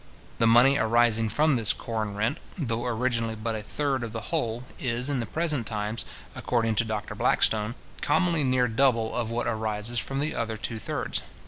[0.39, 4.63] The money arising from this corn rent, though originally but a third of the whole,
[4.79, 7.13] is, in the present times, according to Dr.
[7.13, 11.21] Blackstone, commonly near double of what arises from the other two thirds.